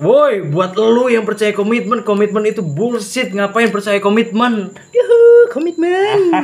[0.00, 3.36] Woi, buat lu yang percaya komitmen, komitmen itu bullshit.
[3.36, 4.72] Ngapain percaya komitmen?
[4.96, 6.40] Yuhu, komitmen.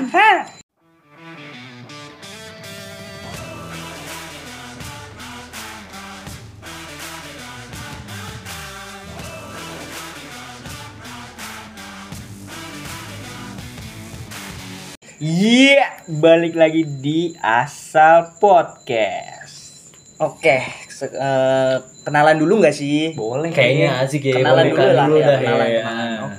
[15.16, 19.96] Iya, balik lagi di Asal Podcast.
[20.20, 23.12] Oke, se- eh, kenalan dulu nggak sih?
[23.12, 24.40] Boleh kayaknya asik ya.
[24.40, 25.68] Kenalan dulu lah dulu ya, dah kenalan.
[25.68, 25.82] ya.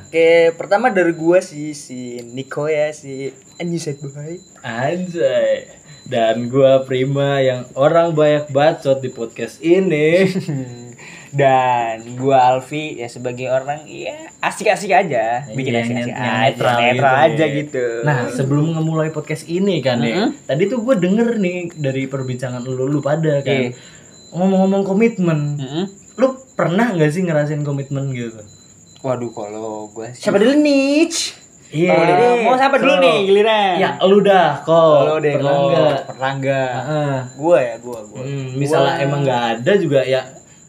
[0.01, 3.29] Oke, pertama dari gua sih si Niko ya, si
[3.77, 4.41] said boy.
[4.59, 5.69] Anjay.
[6.03, 10.23] Dan gua Prima yang orang banyak bacot di podcast ini.
[11.27, 16.77] Dan gua Alfi ya sebagai orang ya asik-asik aja, bikin Iya, asik-asik net- aja, netral
[16.79, 17.47] netral, gitu aja ya.
[17.53, 17.85] gitu.
[18.01, 20.31] Nah, sebelum ngemulai podcast ini kan ya.
[20.41, 23.53] Tadi tuh gue denger nih dari perbincangan lu lu pada kan.
[23.67, 23.71] Iya.
[24.33, 25.39] Ngomong-ngomong komitmen.
[25.57, 25.83] Mm-mm.
[26.17, 28.41] Lu pernah nggak sih ngerasain komitmen gitu?
[29.05, 31.07] Waduh, kalau gua siapa dulu nih?
[31.67, 31.91] Iya.
[31.93, 33.75] Oh, mau siapa dulu So, nih giliran?
[33.75, 35.03] Ya, lu dah kok.
[35.03, 35.99] Kalau deh, pernah kalau nggak?
[36.07, 36.71] Pernah enggak?
[36.79, 37.15] Heeh.
[37.35, 38.21] Gua ya, gua, gua.
[38.23, 40.21] Hmm, misalnya emang nggak ada juga ya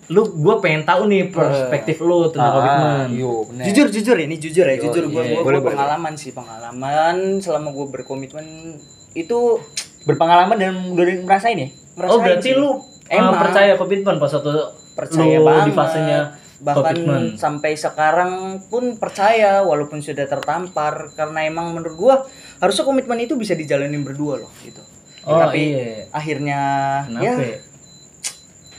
[0.08, 3.12] lu gue pengen tahu nih perspektif lu tentang komitmen.
[3.12, 5.36] Yo, Jujur jujur ini jujur ya, jujur gua, iya.
[5.36, 8.80] gua, Boleh, gua pengalaman sih pengalaman selama gua berkomitmen
[9.12, 9.60] itu
[10.08, 11.68] berpengalaman dan udah ngerasain ya.
[12.00, 12.56] Ngerasain Oh berarti sih.
[12.56, 13.40] lu Emang.
[13.40, 14.52] percaya komitmen pas waktu
[14.92, 16.20] percaya lu banget di fasenya
[16.58, 17.22] bahkan komitmen.
[17.34, 18.32] sampai sekarang
[18.66, 22.14] pun percaya walaupun sudah tertampar karena emang menurut gua
[22.58, 24.82] harusnya komitmen itu bisa dijalanin berdua loh gitu.
[25.22, 26.10] Oh Tapi iya.
[26.10, 26.60] akhirnya
[27.06, 27.22] Kenapa?
[27.22, 27.58] ya ya?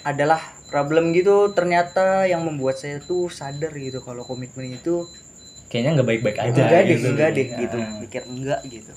[0.04, 5.06] adalah problem gitu ternyata yang membuat saya tuh sadar gitu kalau komitmen itu
[5.70, 6.50] Kayaknya nggak baik-baik aja.
[6.58, 7.08] enggak deh gitu.
[7.08, 8.94] enggak deh gitu pikir enggak gitu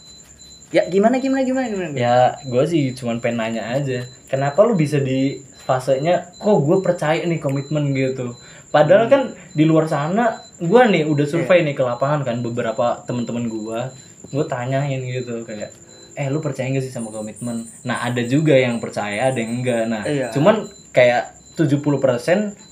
[0.73, 4.03] ya gimana gimana gimana gimana Ya gue sih cuman pengen nanya aja.
[4.27, 8.35] Kenapa lu bisa di fasenya kok gue percaya nih komitmen gitu.
[8.69, 9.13] Padahal Hmm.
[9.13, 11.67] kan di luar sana gue nih udah survei Iya.
[11.69, 13.81] nih ke lapangan kan beberapa temen-temen gue.
[14.29, 15.71] Gue tanyain gitu kayak
[16.13, 17.69] eh lu percaya gak sih sama komitmen?
[17.83, 19.85] Nah ada juga yang percaya ada yang enggak.
[19.87, 20.29] Nah Iya.
[20.31, 21.93] cuman kayak 70%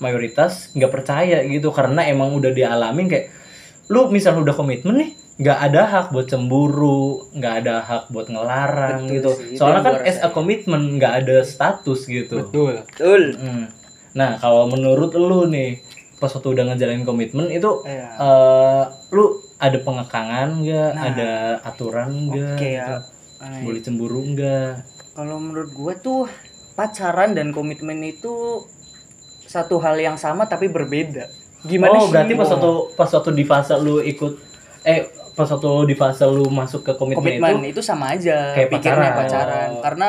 [0.01, 3.29] mayoritas nggak percaya gitu karena emang udah dialamin kayak
[3.87, 5.11] lu misal udah komitmen nih
[5.41, 9.31] nggak ada hak buat cemburu nggak ada hak buat ngelarang Betul gitu.
[9.41, 12.45] sih, soalnya kan as a commitment nggak ada status gitu.
[12.45, 12.85] Betul.
[12.85, 13.23] Betul.
[13.41, 13.65] Hmm.
[14.13, 15.81] nah kalau menurut lu nih
[16.21, 18.09] pas waktu udah ngejalanin komitmen itu Iya.
[18.21, 18.83] eh,
[19.17, 19.25] lu
[19.57, 20.91] ada pengekangan nggak?
[20.93, 21.05] Nah.
[21.09, 21.31] ada
[21.65, 22.77] aturan nggak oke gitu?
[22.77, 23.01] ya.
[23.65, 24.73] Boleh cemburu nggak?
[25.17, 26.29] Kalau menurut gua tuh
[26.77, 28.61] pacaran dan komitmen itu
[29.49, 31.25] satu hal yang sama tapi berbeda.
[31.65, 32.13] Gimana oh sih?
[32.13, 34.33] berarti pas waktu pas waktu di fase lu ikut
[34.85, 35.09] eh
[35.41, 39.11] pas waktu di fase lu masuk ke komitmen, komitmen itu itu, sama aja kayak pikirnya
[39.17, 39.19] pacaran.
[39.25, 39.83] pacaran Oh.
[39.83, 40.09] karena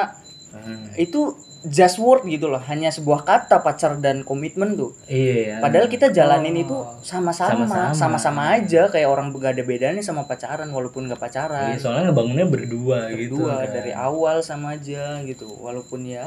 [0.51, 0.91] Hmm.
[0.99, 1.31] itu
[1.63, 6.53] just word gitu loh hanya sebuah kata pacar dan komitmen tuh iya padahal kita jalanin
[6.53, 6.63] Oh.
[6.63, 8.41] itu sama-sama Sama-sama.
[8.55, 13.13] aja kayak orang gak ada bedanya sama pacaran walaupun gak pacaran Iya, soalnya ngebangunnya berdua,
[13.13, 13.71] gitu dua kan.
[13.71, 16.25] dari awal sama aja gitu walaupun ya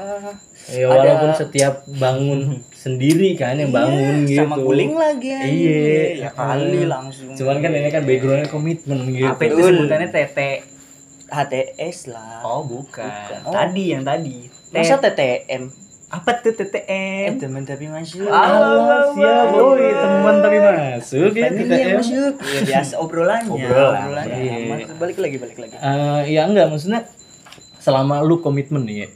[0.67, 2.41] Ya, ada- walaupun setiap bangun
[2.73, 4.41] sendiri kan yang bangun iya, gitu.
[4.41, 5.35] sama guling lagi.
[5.35, 5.83] Iya.
[6.17, 9.27] ya kali langsung Cuman kan ini kan backgroundnya komitmen gitu.
[9.27, 10.51] Apa itu sebutannya tete?
[11.27, 13.03] HTS lah Oh, bukan.
[13.03, 13.41] Bukan.
[13.43, 13.51] Oh.
[13.51, 14.47] Tadi yang tadi.
[14.75, 15.63] Masa TTM
[16.15, 17.43] apa tuh eh TTM?
[17.43, 18.31] teman tapi masuk.
[18.31, 21.31] Ah, siap, woi, teman tapi masuk.
[21.35, 21.95] Ya ya.
[21.99, 22.35] masuk.
[22.39, 23.51] Ya biasa obrolannya.
[23.51, 24.87] Obrolan, obrolannya iya.
[24.95, 25.75] Balik lagi balik lagi.
[25.75, 27.03] Eh, ya enggak maksudnya
[27.83, 29.11] selama lu komitmen nih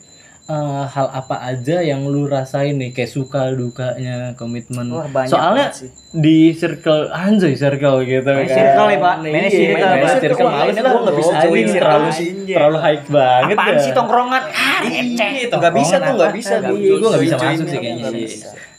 [0.49, 5.69] eh, hal apa aja yang lu rasain nih kayak suka dukanya komitmen Wah, banyak soalnya
[5.71, 5.93] sih.
[6.11, 8.49] di circle anjay circle gitu kan.
[8.49, 9.15] circle ya, Pak.
[9.19, 12.09] Iya, Main circle, circle ini lah gua nggak bisa join terlalu
[12.49, 13.83] terlalu hype banget Apaan dah.
[13.83, 14.43] sih tongkrongan?
[14.49, 15.31] Ah, Iya, receh.
[15.53, 16.55] Nggak bisa tuh, nggak bisa.
[16.65, 18.29] Iya, Nggak bisa masuk sih kayaknya sih.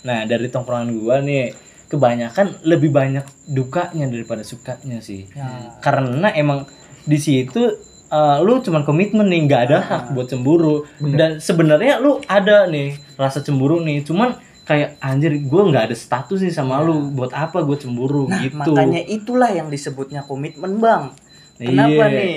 [0.02, 1.54] Nah dari tongkrongan gua nih
[1.86, 5.26] kebanyakan lebih banyak dukanya daripada sukanya sih.
[5.32, 5.78] Ya.
[5.80, 6.66] Karena emang
[7.02, 7.78] di situ
[8.10, 10.84] eh, lu cuman komitmen nih nggak ada hak buat cemburu.
[11.00, 14.34] Dan sebenarnya lu ada nih rasa cemburu nih cuman
[14.64, 18.54] kayak anjir gue nggak ada status nih sama lu buat apa gue cemburu nah gitu.
[18.54, 21.10] makanya itulah yang disebutnya komitmen bang.
[21.58, 22.06] Kenapa Iya.
[22.14, 22.36] nih?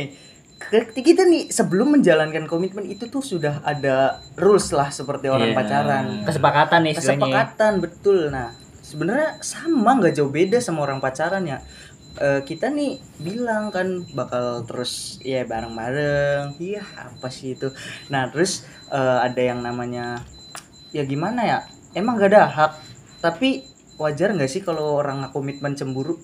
[0.94, 5.58] Kita nih sebelum menjalankan komitmen itu tuh sudah ada rules lah seperti orang Iya.
[5.58, 6.04] pacaran.
[6.24, 7.20] Kesepakatan nih istilahnya.
[7.20, 8.18] kesepakatan betul.
[8.30, 8.48] Nah
[8.82, 11.60] sebenarnya sama nggak jauh beda sama orang pacaran ya
[12.12, 16.60] Eh, kita nih bilang kan bakal terus ya bareng-bareng.
[16.60, 17.72] Iya apa sih itu?
[18.12, 20.20] Nah terus eh, ada yang namanya
[20.92, 21.58] ya gimana ya?
[21.96, 22.72] Emang gak ada hak.
[23.20, 23.64] Tapi
[23.96, 26.20] wajar nggak sih kalau orang komitmen cemburu?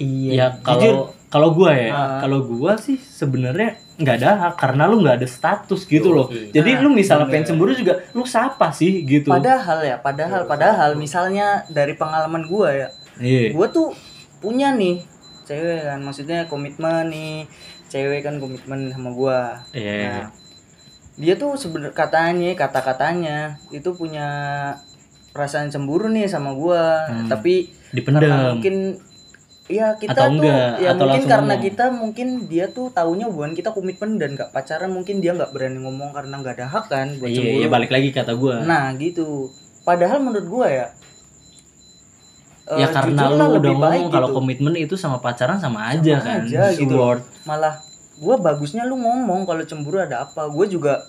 [0.00, 2.18] Iya, kalau kalau gua ya, Ah.
[2.24, 6.32] kalau gua sih sebenarnya nggak ada hak karena lu nggak ada status gitu loh.
[6.32, 7.32] Jadi Nah, lu misalnya bener.
[7.36, 9.28] pengen cemburu juga lu siapa sih gitu.
[9.28, 12.88] Padahal ya, padahal padahal misalnya dari pengalaman gua ya,
[13.20, 13.52] iya.
[13.52, 13.92] gua tuh
[14.40, 15.04] punya nih
[15.44, 17.44] cewek kan, maksudnya komitmen nih,
[17.86, 19.40] cewek kan komitmen sama gua.
[19.70, 20.28] iya Nah,
[21.14, 23.38] dia tuh sebenarnya katanya, kata-katanya
[23.68, 24.28] itu punya
[25.30, 27.26] perasaan cemburu nih sama gua, Hmm.
[27.26, 28.76] tapi karena dipendam mungkin
[29.66, 31.62] ya kita Atau tuh enggak, ya atau mungkin karena ngomong.
[31.62, 35.78] kita mungkin dia tuh taunya hubungan kita komitmen dan gak pacaran mungkin dia nggak berani
[35.78, 37.58] ngomong karena nggak ada hak kan buat iya cemburu.
[37.60, 39.46] iya, balik lagi kata gua Nah gitu.
[39.80, 40.86] Padahal menurut gua ya.
[42.78, 44.36] Ya eh, karena lu udah lebih baik ngomong kalau gitu.
[44.38, 46.94] komitmen itu sama pacaran sama aja kan aja gitu
[47.42, 47.82] malah
[48.20, 50.46] gua bagusnya lu ngomong kalau cemburu ada apa.
[50.52, 51.00] Gua juga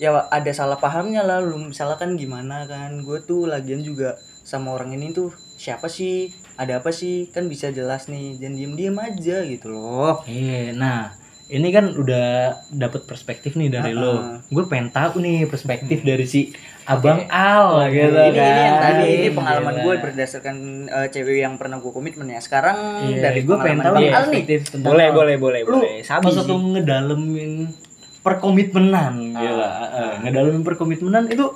[0.00, 3.02] ya ada salah pahamnya lah lu misalkan gimana kan.
[3.02, 6.30] Gue tuh lagian juga sama orang ini tuh siapa sih?
[6.56, 7.28] Ada apa sih?
[7.34, 8.38] Kan bisa jelas nih.
[8.38, 10.22] Jangan diem-diem aja gitu loh.
[10.24, 11.19] Iya, nah
[11.50, 12.26] ini kan udah
[12.70, 14.06] dapet perspektif nih dari lo.
[14.12, 14.36] Uh-uh.
[14.46, 16.54] Gue pengen tahu nih perspektif dari si
[16.84, 18.84] Abang Al gitu ini, ini yang kan.
[18.88, 19.84] tadi ini pengalaman Gila.
[19.84, 20.56] gue berdasarkan
[20.88, 22.38] eh, cewek yang pernah gue komitmen ya.
[22.38, 24.42] Sekarang Iya, dari gue pengen pengalaman tahu Al nih.
[24.80, 26.38] boleh boleh boleh Lu boleh sabi pas sih.
[26.40, 27.52] waktu ngedalemin
[28.20, 29.68] perkomitmenan gila.
[29.88, 31.46] Uh, ngedalemin perkomitmenan itu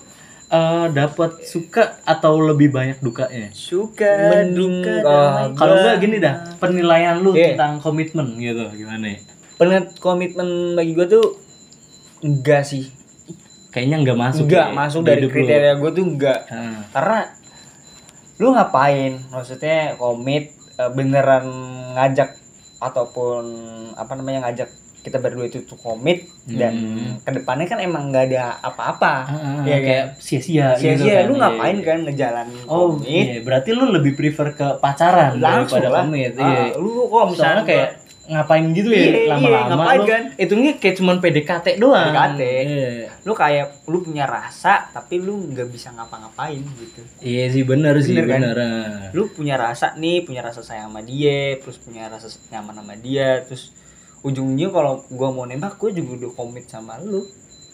[0.46, 3.48] eh dapat suka atau lebih banyak dukanya?
[3.50, 5.08] Suka, Mending, duka, ah,
[5.42, 5.56] damai.
[5.56, 7.56] Kalau enggak gini dah, penilaian lu Iya.
[7.56, 9.18] tentang komitmen gitu gimana ya?
[9.54, 11.26] Pengen komitmen bagi gue tuh
[12.20, 12.90] enggak sih
[13.68, 14.42] Kayaknya enggak masuk.
[14.44, 16.78] enggak ya, masuk dari kriteria gue tuh enggak Heeh.
[16.90, 17.18] karena
[18.34, 21.46] lu ngapain maksudnya komit eh, beneran
[21.92, 22.34] ngajak
[22.78, 23.42] ataupun
[23.94, 24.70] apa namanya ngajak
[25.00, 27.12] kita berdua itu tuh komit dan Hmm.
[27.20, 31.24] ke depannya kan emang nggak ada apa-apa Ah, Iya kayak sia-sia sia-sia gitu kan.
[31.24, 31.84] lu Iya, ngapain iya.
[31.84, 36.32] kan ngejalanin Oh komit iya, berarti lu lebih prefer ke pacaran langsung daripada lah komit.
[36.34, 36.64] Ah, Iya.
[36.74, 37.90] lu kok misalnya kayak
[38.26, 40.06] ngapain gitu Iya, ya iya, lama-lama ngapain lu.
[40.06, 40.22] kan?
[40.34, 42.08] Hitungnya kayak cuman PDKT doang.
[42.08, 42.40] PDKT.
[42.40, 42.90] Iya.
[43.20, 48.12] lu kayak lu punya rasa tapi lu nggak bisa ngapa-ngapain gitu Iya sih bener, sih
[48.12, 48.40] Bener kan?
[48.42, 48.56] bener.
[48.58, 49.08] ah.
[49.10, 53.40] lu punya rasa nih punya rasa sayang sama dia terus punya rasa nyaman sama dia
[53.42, 53.72] terus
[54.20, 57.24] ujungnya kalau gua mau nembak gua juga udah komit sama lu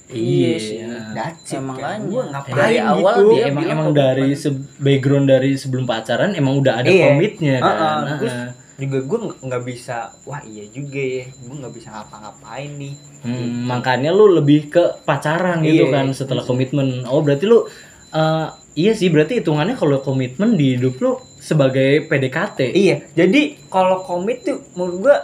[0.08, 1.14] Iya sih iya.
[1.14, 2.02] that's it Emang kan.
[2.04, 6.30] gua ngapain Dari gitu awal Iya, dia emang emang dari se- background dari sebelum pacaran
[6.32, 7.06] emang udah ada Iya.
[7.08, 7.70] komitnya kan.
[7.70, 7.78] Ah.
[7.78, 8.48] Ah, Terus ah.
[8.80, 14.10] Juga gua nggak- bisa wah iya juga ya gua nggak bisa ngapa-ngapain nih Hmm, makanya
[14.10, 15.92] lu lebih ke pacaran gitu Iya.
[15.92, 17.04] kan setelah komitmen.
[17.04, 17.68] Oh, berarti lu
[18.10, 22.72] eh, iya sih berarti hitungannya kalau komitmen di hidup lu sebagai PDKT.
[22.72, 25.16] Iya, jadi kalau komit tuh menurut gua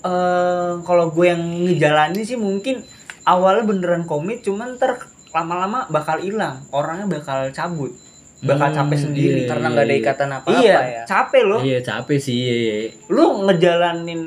[0.00, 2.80] eh kalau gue yang ngejalanin sih mungkin
[3.22, 4.96] awalnya beneran komit cuman ter
[5.30, 7.94] lama-lama bakal hilang, orangnya bakal cabut.
[8.40, 10.00] Bakal Hmm, capek sendiri iya, karena nggak ada iya.
[10.00, 11.02] ikatan apa-apa Iya, ya.
[11.04, 11.60] capek loh.
[11.60, 12.36] Iya, capek sih.
[12.38, 12.76] Iya, iya.
[13.06, 14.22] Lu ngejalanin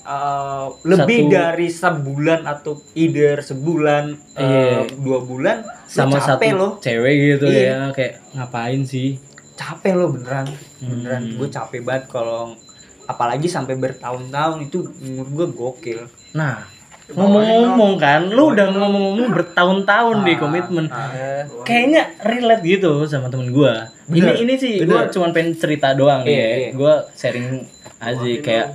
[0.00, 4.80] eh, lebih Satu- dari sebulan atau either sebulan eh, Iya.
[4.96, 6.72] dua bulan lu Sama capek satu loh.
[6.78, 7.60] cewek gitu Iya.
[7.60, 9.20] ya, kayak ngapain sih?
[9.52, 10.48] Capek loh beneran.
[10.80, 11.36] Beneran Hmm.
[11.36, 12.56] gue capek banget kalau
[13.04, 16.00] apalagi sampai bertahun-tahun itu menurut gue gokil.
[16.32, 16.64] Nah,
[17.12, 20.86] ngomong-ngomong kan, lu udah ngomong-ngomong bertahun-tahun di Ah, komitmen.
[20.86, 21.10] ah.
[21.10, 23.88] Eh, Kayaknya relate gitu sama temen gua.
[24.06, 26.50] Bener, Ini ini sih gua cuman pengen cerita doang Iya, ya.
[26.56, 26.68] iya.
[26.72, 27.62] Gua sharing
[27.98, 28.66] aja kayak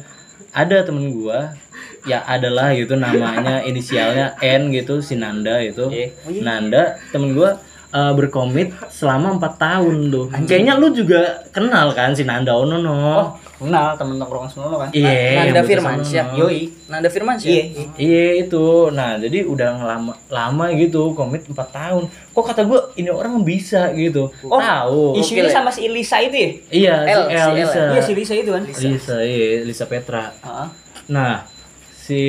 [0.51, 1.51] ada temen gua
[2.03, 5.89] ya adalah gitu namanya inisialnya N gitu si Nanda itu.
[5.89, 6.07] Iya.
[6.39, 7.59] Nanda temen gua
[7.91, 10.27] eh, berkomit selama empat tahun tuh.
[10.43, 12.91] Kayaknya lu juga kenal kan si Nanda Ono no.
[12.91, 14.89] Oh, kenal temen nongkrong semua kan?
[14.91, 16.25] Iya, Nanda yang bocah Firmansyah.
[16.27, 16.39] sono.
[16.43, 16.61] Yoi.
[16.91, 17.51] Nanda Firmansyah.
[17.51, 17.63] Iya.
[17.95, 22.03] Iya itu, nah jadi udah lama lama gitu komit 4 tahun.
[22.35, 24.27] Kok kata gue ini orang bisa gitu.
[24.43, 25.15] Oh, tahu.
[25.15, 26.49] Isunya sama si Elisa itu ya?
[26.69, 27.81] Iya, L, si L, Lisa.
[27.95, 28.63] Iya si Elisa itu kan.
[28.67, 30.35] Lisa, iya, Lisa Petra.
[30.43, 30.67] Heeh.
[31.15, 31.47] Nah,
[31.95, 32.21] si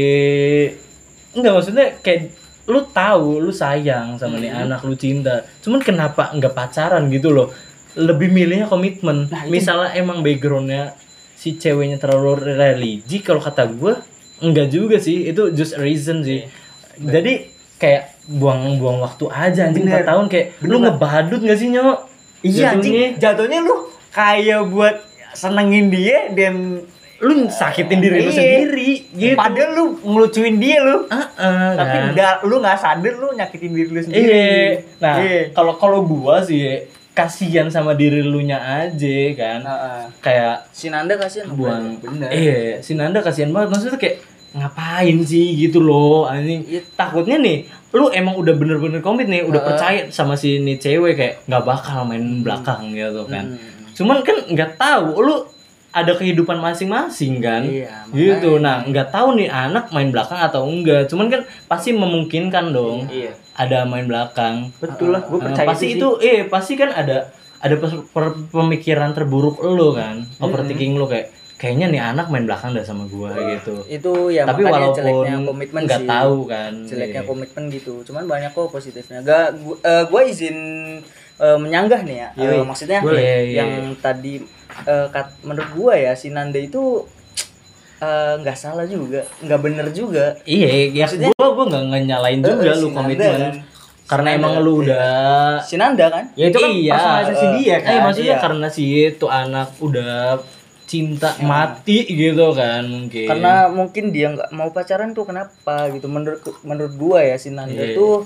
[1.37, 2.33] enggak maksudnya kayak
[2.67, 5.43] lu tahu, lu sayang sama nih anak, lu cinta.
[5.62, 7.50] Cuman kenapa enggak pacaran gitu loh?
[7.97, 9.27] Lebih milihnya komitmen.
[9.33, 10.93] Nah, Misalnya emang backgroundnya
[11.47, 13.95] si ceweknya terlalu religi, kalau kata gue
[14.43, 15.31] enggak juga sih.
[15.31, 16.43] Itu just a reason sih.
[16.99, 17.47] Jadi
[17.79, 20.03] kayak buang-buang waktu aja anjing Bener.
[20.03, 21.99] 4 tahun kayak lu ngebadut gak sih nyok?
[22.43, 22.71] Iya Jatuhnya.
[22.75, 23.75] anjing, jatuhnya lu
[24.11, 24.97] kayak buat
[25.31, 26.83] senengin dia dan
[27.17, 28.35] lu sakitin diri lu Iya.
[28.35, 29.37] sendiri gitu.
[29.38, 31.07] padahal lu ngelucuin dia lu.
[31.07, 32.05] Ah, ah, Tapi kan.
[32.12, 34.26] udah lu nggak sadar lu nyakitin diri lu sendiri.
[34.26, 34.69] Iya.
[34.99, 35.41] Nah, Iya.
[35.53, 36.83] kalau kalau gua sih
[37.17, 39.61] kasihan sama diri lu nya aja kan.
[39.65, 40.01] Heeh.
[40.21, 42.29] Kayak Si Nanda kasihan buang bener.
[42.29, 43.73] Iya, si Nanda kasihan banget.
[43.73, 44.17] Maksudnya kayak
[44.53, 46.61] ngapain sih gitu loh anjing.
[46.69, 46.85] Iya.
[46.93, 47.65] Takutnya nih
[47.97, 49.69] lu emang udah bener-bener komit nih, udah Heeh.
[49.73, 53.57] percaya sama si nih cewek kayak nggak bakal main belakang gitu kan.
[53.57, 53.93] Hmm.
[53.97, 55.56] Cuman kan nggak tahu lu
[55.97, 57.65] ada kehidupan masing-masing kan?
[57.65, 58.61] Iya, gitu.
[58.61, 58.61] makanya.
[58.61, 61.09] nah nggak tahu nih anak main belakang atau enggak.
[61.09, 63.33] Cuman kan pasti memungkinkan dong Iya.
[63.57, 64.69] ada main belakang.
[64.76, 65.97] Betul lah, gue Eh, percaya pasti sih.
[65.97, 67.75] itu eh pasti kan ada ada
[68.47, 70.21] pemikiran terburuk lo kan?
[70.37, 73.81] Overthinking lo kayak kayaknya nih anak main belakang dah sama gua gitu.
[73.88, 76.73] Itu ya tapi walaupun jeleknya komitmen nggak tahu kan?
[76.85, 77.29] Jeleknya Iya.
[77.29, 78.05] komitmen gitu.
[78.05, 79.25] Cuman banyak kok positifnya.
[79.25, 80.57] Gak gua, eh, gua izin
[81.37, 82.29] eh, menyanggah nih ya.
[82.38, 82.61] Yoi.
[82.61, 83.21] maksudnya Boleh.
[83.21, 84.41] Iya, iya, yang tadi
[84.83, 87.09] eh, kat- menurut gua ya si Nanda itu
[87.99, 92.61] eh, nggak salah juga nggak bener juga iya ya Maksudnya- gua gua nggak nyalain juga
[92.62, 93.54] Eh, lu si Nanda komitmen kan.
[94.06, 94.80] karena Si emang Nanda, lu iya.
[94.83, 95.06] udah
[95.61, 97.99] si Nanda kan Ya itu kan Iya, personalisasi eh, dia Eh, kan.
[98.02, 98.38] maksudnya iya.
[98.38, 100.16] karena si itu anak udah
[100.85, 103.26] cinta mati gitu kan mungkin.
[103.26, 107.75] karena mungkin dia nggak mau pacaran tuh kenapa gitu menurut menurut gua ya si Nanda
[107.83, 107.99] Iya.
[107.99, 108.23] tuh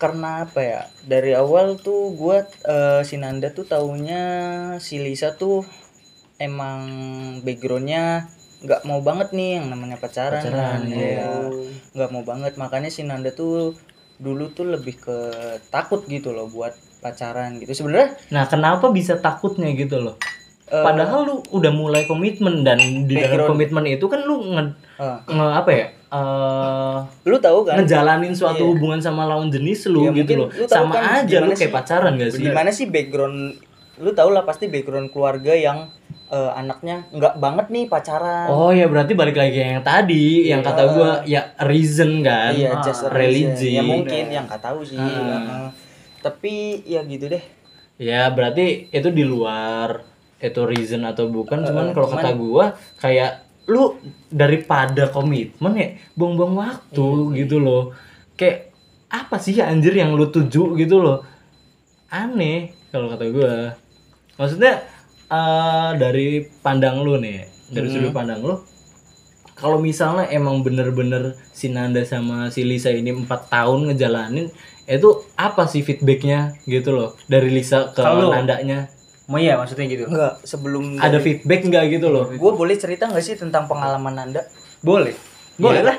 [0.00, 4.22] karena apa ya dari awal tuh gua eh, si Nanda tuh taunya
[4.78, 5.60] si Lisa tuh
[6.36, 6.80] emang
[7.40, 8.26] backgroundnya
[8.60, 10.80] nggak mau banget nih yang namanya pacaran, Pacaran, kan.
[10.84, 11.28] Iya.
[11.92, 13.76] nggak mau banget makanya si Nanda tuh
[14.16, 15.18] dulu tuh lebih ke
[15.68, 20.16] takut gitu loh buat pacaran gitu sebenarnya Nah, kenapa bisa takutnya gitu loh?
[20.68, 24.64] eh, Padahal lu udah mulai komitmen dan di dalam komitmen itu kan lu nge,
[25.00, 25.86] eh, nge- apa ya?
[26.10, 28.70] Eh, lu tahu kan ngejalanin suatu Iya.
[28.70, 30.48] hubungan sama lawan jenis lu Iya, gitu loh.
[30.48, 32.42] lu Sama kan aja lu kayak sih- pacaran gak sih?
[32.42, 33.38] gimana sih background
[33.96, 35.86] lu tau lah pasti background keluarga yang
[36.28, 40.82] eh, anaknya nggak banget nih pacaran Oh ya berarti balik lagi yang tadi yang kata
[40.88, 42.50] gua ya reason kan.
[42.52, 43.74] iya Ah, just religi.
[43.74, 44.94] ya mungkin yang nggak tahu sih.
[44.94, 45.66] Eh,
[46.20, 47.42] tapi ya gitu deh
[47.98, 50.00] Ya berarti itu di luar
[50.38, 52.64] itu reason atau bukan cuman Eh, kalau cuman- kata gua
[52.96, 53.98] kayak lu
[54.28, 57.92] daripada komitmen ya buang-buang waktu Iya gitu loh.
[58.34, 58.72] Kayak
[59.10, 61.26] apa sih anjir yang lu tuju gitu loh?
[62.08, 63.74] Aneh kalau kata gua.
[64.36, 64.80] Maksudnya
[65.26, 66.26] eh, dari
[66.60, 67.94] pandang lu nih dari Hmm.
[67.96, 68.58] sudut pandang lu
[69.54, 74.48] kalau misalnya emang bener-bener si Nanda sama si Lisa ini empat tahun ngejalanin
[74.88, 77.14] itu apa sih feedbacknya gitu loh?
[77.26, 78.88] Dari Lisa ke Kalau- Nandanya
[79.30, 80.04] Mau iya maksudnya gitu.
[80.04, 84.42] enggak sebelum ada feedback nggak gitu loh gue boleh cerita nggak sih tentang pengalaman Nanda
[84.80, 85.14] Boleh.
[85.54, 85.96] Boleh lah.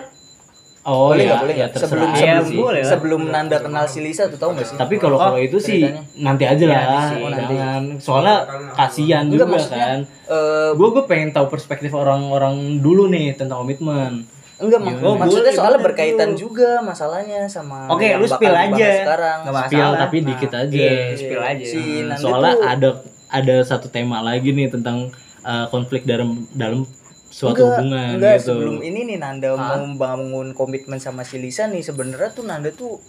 [0.84, 2.58] oh boleh ya, nggak boleh ya sebelum aja sebelum, sih.
[2.58, 2.90] boleh lah.
[2.90, 5.80] sebelum Nanda kenal si Lisa tuh tahu nggak sih tapi kalau Oh, kalau itu sih
[5.80, 6.04] ceritanya.
[6.20, 7.16] nanti aja lah nanti sih.
[7.16, 7.54] Oh, nanti.
[7.54, 8.36] jangan soalnya
[8.74, 13.62] kasihan Enggak, juga maksudnya, kan eh, gue gue pengen tahu perspektif orang-orang dulu nih tentang
[13.62, 14.26] komitmen
[14.58, 15.18] enggak mak- Gimana?
[15.20, 16.42] maksudnya soalnya berkaitan dulu.
[16.44, 18.90] juga masalahnya sama Oke, yang lu spill aja.
[19.00, 21.62] sekarang spill tapi Nah, dikit aja iya, spill aja.
[21.64, 22.90] si Hmm, Nanda soalnya tuh ada
[23.32, 25.10] ada satu tema lagi nih tentang
[25.42, 26.84] uh, konflik dalam dalam
[27.26, 28.48] suatu enggak, hubungan enggak, gitu.
[28.52, 33.00] sebelum ini nih Nanda mau bangun komitmen sama si Lisa nih sebenarnya tuh Nanda tuh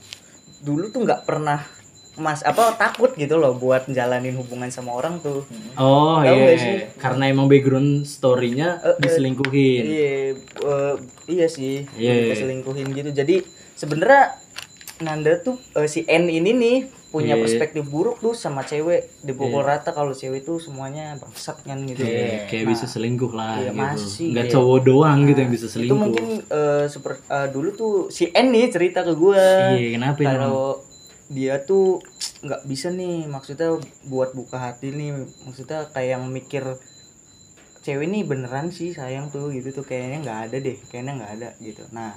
[0.60, 1.58] dulu tuh nggak pernah
[2.12, 5.42] mas apa takut gitu loh buat jalanin hubungan sama orang tuh
[5.74, 6.76] Oh iya, nggak sih?
[7.00, 9.82] karena emang background story-nya Eh, eh, diselingkuhin.
[9.82, 10.94] iya eh,
[11.26, 12.30] iya sih Iya.
[12.30, 13.40] diselingkuhin gitu jadi
[13.74, 14.38] sebenarnya
[15.02, 16.78] Nanda tuh eh, si N ini nih
[17.08, 17.42] punya Iya.
[17.42, 22.46] perspektif buruk tuh sama cewek dipukul rata kalau cewek tuh semuanya bangsat kan gitu Iya,
[22.46, 23.76] kayak Nah, bisa selingkuh lah iya, gitu.
[23.76, 24.52] masih, Nggak iya.
[24.54, 25.98] cowok doang gitu yang bisa itu selingkuh.
[25.98, 29.44] mungkin eh, seper- eh, dulu tuh si N nih cerita ke gue
[29.76, 30.30] Iya, kenapa ini?
[30.30, 30.66] kalau
[31.28, 32.00] dia tuh
[32.40, 36.64] nggak bisa nih maksudnya buat buka hati nih maksudnya kayak yang mikir
[37.82, 41.48] cewek nih beneran sih sayang tuh gitu tuh kayaknya nggak ada deh kayaknya nggak ada
[41.58, 42.14] gitu nah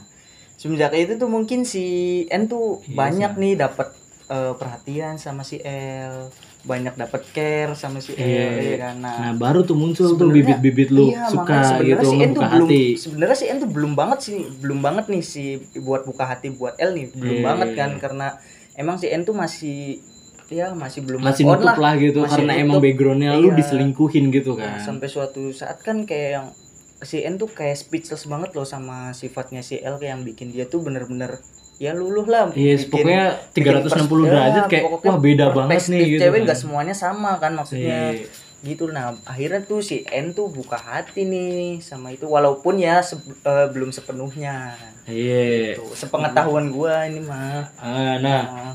[0.55, 1.85] semenjak itu tuh mungkin si
[2.27, 3.87] N tuh Iya banyak nih dapat
[4.25, 6.31] eh, perhatian sama si L
[6.61, 8.77] banyak dapat care sama si L Iya, ya iya.
[8.81, 12.41] kan nah, Nah, baru tuh muncul tuh bibit-bibit lu iya, suka gitu si N tuh
[12.41, 12.83] ngebuka belum hati.
[12.95, 15.43] sebenarnya si N tuh belum banget sih belum banget nih si
[15.77, 17.99] buat buka hati buat L nih belum Iya, banget iya, kan iya.
[17.99, 18.27] karena
[18.73, 20.01] emang si N tuh masih
[20.47, 22.63] ya masih belum Masih nutup lah gitu Masih karena nutup.
[22.63, 23.57] emang backgroundnya lu Iya.
[23.57, 24.77] diselingkuhin gitu Nah, kan.
[24.79, 26.47] sampai suatu saat kan kayak yang
[26.97, 30.65] si N tuh kayak speechless banget loh sama sifatnya si L kayak yang bikin dia
[30.65, 31.37] tuh bener-bener
[31.75, 35.45] ya luluh lah Iya, bikin- pokoknya bikin 360 pers- derajat ya, kayak pokoknya wah beda
[35.51, 36.19] banget nih gitu.
[36.21, 36.43] cewek kan.
[36.45, 38.27] nggak semuanya sama kan maksudnya Iya.
[38.63, 43.19] gitu nah akhirnya tuh si N tuh buka hati nih sama itu walaupun ya se-
[43.41, 44.71] eh, belum sepenuhnya
[45.05, 45.75] Iya.
[45.75, 48.71] Tuh, sepengetahuan gua ini mah Ah, nah, Nah,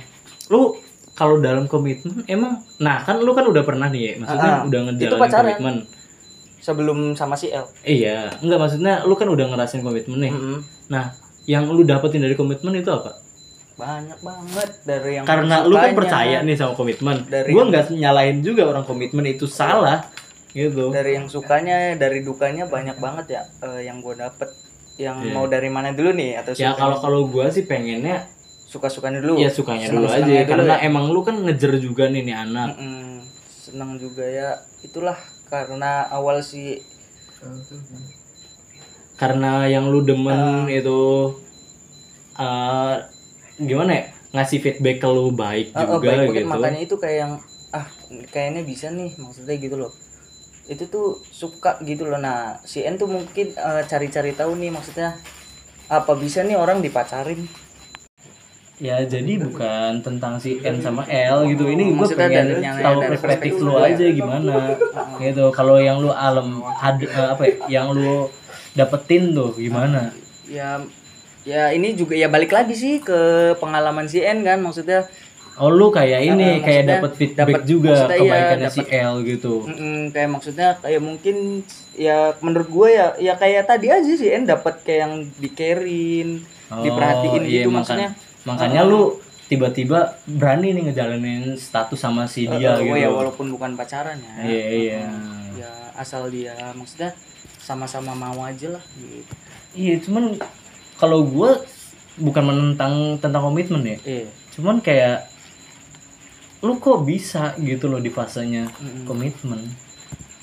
[0.46, 0.76] lu
[1.10, 4.78] kalau dalam komitmen emang nah kan lu kan udah pernah nih ya maksudnya Ah, udah
[4.86, 5.76] ngejalanin komitmen
[6.60, 7.64] sebelum sama si L.
[7.82, 10.32] Iya enggak maksudnya lu kan udah ngerasain komitmen nih.
[10.32, 10.58] Mm-mm.
[10.86, 11.12] nah
[11.44, 13.16] yang lu dapetin dari komitmen itu apa?
[13.74, 17.24] Banyak banget dari yang karena lu kan percaya nih sama komitmen.
[17.26, 20.04] Dari gua yang- nggak nyalain juga orang komitmen itu salah
[20.50, 20.92] gitu.
[20.92, 24.52] Dari yang sukanya dari dukanya banyak banget ya eh, yang gue dapet.
[24.94, 25.32] Yang Iya.
[25.32, 28.28] mau dari mana dulu nih atau ya kalau kalau gua sih pengennya
[28.68, 29.40] suka sukanya dulu.
[29.40, 30.84] Ya sukanya dulu aja dulu karena ya.
[30.84, 32.76] emang lu kan ngejer juga nih nih anak.
[32.76, 33.24] Mm-mm.
[33.60, 35.16] senang juga ya itulah
[35.50, 36.78] karena awal si
[39.18, 41.34] karena yang lu demen itu
[42.40, 42.96] eh
[43.60, 44.04] gimana ya?
[44.30, 46.30] Ngasih feedback ke lu baik oh, juga baik.
[46.32, 46.46] Gitu.
[46.46, 47.32] makanya itu kayak yang
[47.74, 47.86] ah
[48.30, 49.92] kayaknya bisa nih maksudnya gitu loh.
[50.70, 52.22] Itu tuh suka gitu loh.
[52.22, 55.18] Nah si N tuh mungkin eh, cari-cari tahu nih maksudnya
[55.90, 57.50] apa bisa nih orang dipacarin
[58.80, 61.64] ya jadi bukan tentang si N sama L gitu.
[61.64, 62.48] Ini gue Maksudnya pengen
[62.80, 63.92] tahu perspektif lu ya.
[63.92, 64.56] aja gimana.
[65.16, 65.44] Gitu.
[65.50, 68.32] Kalau yang lu alam ada eh, apa ya yang lu
[68.72, 70.16] dapetin tuh gimana?
[70.44, 70.80] Ya
[71.40, 73.20] ya ini juga ya balik lagi sih ke
[73.56, 75.04] pengalaman si N kan maksudnya.
[75.60, 78.80] Oh lu kayak ini Eh, kayak maksudnya dapat feedback dapet- juga maksudnya iya, kebaikannya si
[78.80, 79.54] dapet- L gitu.
[79.68, 81.36] Mm, kayak maksudnya kayak mungkin
[81.92, 86.28] ya menurut gue ya ya kayak tadi aja si N dapat kayak yang dikerin
[86.70, 89.20] Oh, diperhatiin iya, gitu makan- makanya lu
[89.50, 92.86] tiba-tiba berani nih ngejalanin status sama si dia gitu.
[92.86, 94.32] oh ya walaupun bukan pacaran ya.
[94.46, 95.00] Iya iya.
[95.58, 97.10] Ya asal dia maksudnya
[97.58, 99.34] sama-sama mau aja lah gitu.
[99.74, 100.38] Iya cuman
[101.02, 101.50] kalau gue
[102.22, 103.98] bukan menentang tentang komitmen ya.
[104.06, 104.26] Iya.
[104.54, 105.26] Cuman kayak
[106.62, 108.70] lu kok bisa gitu loh di fasenya
[109.02, 109.66] komitmen?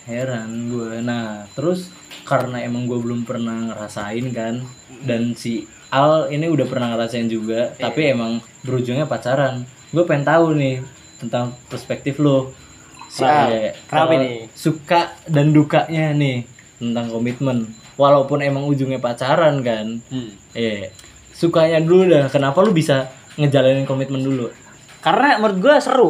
[0.03, 1.95] Heran gue nah terus
[2.27, 4.67] karena emang gue belum pernah ngerasain kan
[5.07, 10.51] dan si Al ini udah pernah ngerasain juga tapi emang berujungnya pacaran gue pengen tahu
[10.53, 10.83] nih
[11.17, 12.51] tentang perspektif lo
[13.07, 14.51] Si Al, kenapa nih?
[14.51, 16.43] suka dan dukanya nih
[16.77, 17.63] tentang komitmen
[17.95, 20.35] walaupun emang ujungnya pacaran kan Hmm.
[20.51, 20.91] eh
[21.31, 24.51] sukanya dulu dah kenapa lu bisa ngejalanin komitmen dulu
[24.97, 26.09] Karena menurut gua seru.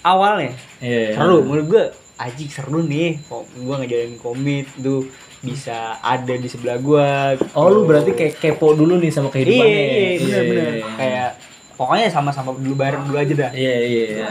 [0.00, 1.16] Awalnya Iya.
[1.16, 1.84] seru menurut gua
[2.18, 5.08] aji seru nih kok gua ngejalanin komit tuh
[5.42, 9.82] bisa ada di sebelah gua Oh lu berarti kayak kepo dulu nih sama iya kehidupannya.
[9.82, 10.86] iya bener bener Iya.
[10.94, 11.28] kayak
[11.74, 14.04] pokoknya sama-sama dulu bareng dulu aja dah Iya iya.
[14.08, 14.28] iya.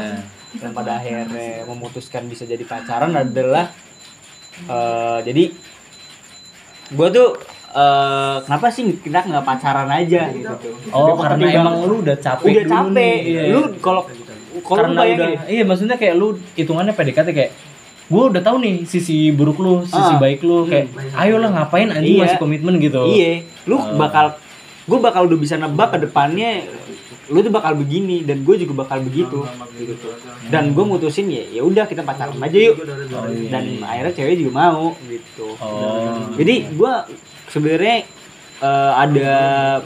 [0.53, 1.27] dan pada akhirnya
[1.65, 3.75] memutuskan bisa jadi pacaran adalah
[4.63, 5.43] eh jadi
[6.91, 7.29] gua tuh
[7.71, 10.55] eh kenapa sih kita nggak pacaran aja gitu
[10.89, 13.15] Oh Lebih karena emang lu udah capek udah dulu capek nih.
[13.25, 13.41] Iya.
[13.49, 14.01] lu kalau
[14.61, 17.51] kalau karena udah iya maksudnya kayak lu hitungannya PDKT kayak
[18.11, 20.19] gue udah tahu nih sisi buruk lu, sisi Ah.
[20.19, 22.23] baik lu kayak ayolah ngapain anjing Iya.
[22.27, 23.07] masih komitmen gitu.
[23.07, 23.95] Iya, lu Oh.
[23.95, 24.35] bakal
[24.83, 26.67] gue bakal udah bisa nebak ke depannya
[27.31, 29.47] lu tuh bakal begini dan gue juga bakal begitu
[29.79, 30.07] gitu.
[30.51, 32.75] Dan gue mutusin ya ya udah kita pacaran aja yuk.
[32.75, 33.47] Oh, iya.
[33.50, 35.55] Dan akhirnya cewek juga mau gitu.
[35.55, 36.27] Oh.
[36.35, 36.93] Jadi gue
[37.47, 38.03] sebenarnya
[38.59, 39.31] eh, ada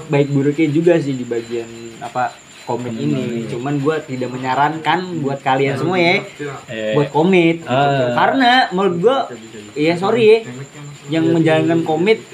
[0.10, 1.70] baik buruknya juga sih di bagian
[2.02, 2.34] apa
[2.66, 3.46] komit ini.
[3.46, 6.18] Cuman gue tidak menyarankan buat kalian semua ya
[6.68, 7.62] Eh, buat komit.
[7.66, 8.12] Ah.
[8.14, 9.18] karena menurut gua
[9.74, 10.40] ya sorry ya
[11.10, 12.26] yang menjalankan komit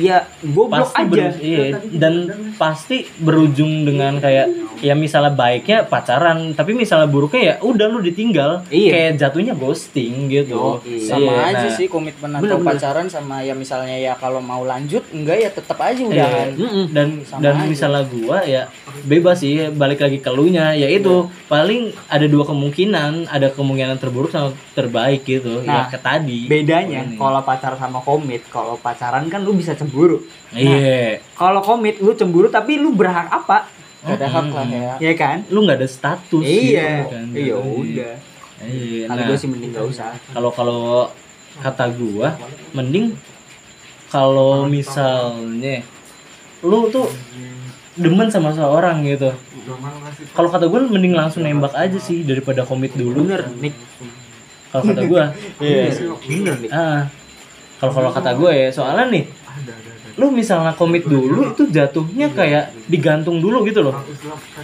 [0.00, 2.14] ya goblok pasti aja ber- iya dan
[2.54, 4.46] pasti berujung dengan kayak
[4.78, 8.90] ya misalnya baiknya pacaran tapi misalnya buruknya ya udah lu ditinggal Iya.
[8.90, 11.02] kayak jatuhnya ghosting gitu Yoi.
[11.02, 11.74] sama Iya, aja nah.
[11.74, 12.68] sih komitmen atau Bener-bener.
[12.72, 16.54] pacaran sama ya misalnya ya kalau mau lanjut enggak ya tetap aja udahan Iya.
[16.56, 16.84] Mm-mm.
[16.88, 17.66] dan Sama dan aja.
[17.66, 18.62] misalnya gua ya
[19.02, 21.10] bebas sih balik lagi ke lu nya yaitu
[21.44, 27.02] paling ada dua kemungkinan ada kemungkinan terburuk sama terbaik gitu ya Nah, ke tadi bedanya
[27.12, 30.18] kalau pacaran sama komit kalau pacaran kan lu bisa cemburu.
[30.52, 31.24] Iya.
[31.32, 33.72] Kalau komit lu cemburu tapi lu berhak apa?
[34.04, 34.92] Gak ada hak lah ya.
[35.00, 35.42] Ya kan?
[35.48, 37.08] Lu nggak ada status iya.
[37.08, 37.26] gitu kan.
[37.32, 38.14] iya udah.
[38.62, 39.02] Iya.
[39.08, 40.12] Kalau nah gue sih mending gak usah.
[40.30, 40.82] kalau kalau
[41.58, 42.38] kata gua
[42.70, 43.18] mending
[44.08, 45.82] kalau misalnya
[46.62, 47.10] lu tuh
[47.98, 49.34] demen sama seorang gitu.
[50.34, 53.26] Kalau kata gua mending langsung nembak aja sih daripada komit dulu.
[53.26, 53.74] Bener nih
[54.70, 55.24] kalau kata gua.
[55.64, 55.90] Iya.
[56.22, 57.10] Bener nih ah.
[57.78, 59.24] Kalau kalau kata gua ya soalnya nih
[60.14, 63.94] lu misalnya komit dulu itu jatuhnya kayak digantung dulu gitu loh.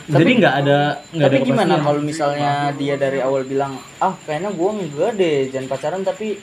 [0.05, 0.79] Jadi nggak ada
[1.09, 5.49] nggak ada tapi gimana kalau misalnya dia dari awal bilang ah kayaknya gua enggak deh
[5.49, 6.39] jangan pacaran tapi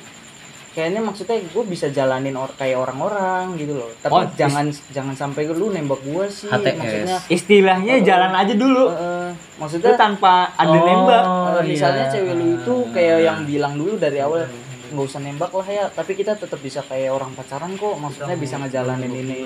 [0.71, 3.91] kayaknya maksudnya gue bisa jalanin or kayak orang-orang gitu loh.
[3.99, 6.79] Tapi Oh, jangan jangan sampai lu nembak gua sih HTS.
[6.79, 8.83] maksudnya istilahnya jalan aja dulu.
[8.87, 11.23] Lu maksudnya tanpa ada Oh, nembak.
[11.59, 12.13] eh, misalnya iya.
[12.15, 14.47] cewek lu itu kayak yang bilang dulu dari awal
[14.91, 15.85] nggak usah nembak lah ya.
[15.87, 17.95] Tapi kita tetap bisa kayak orang pacaran kok.
[17.95, 19.39] Maksudnya bisa ngejalanin ini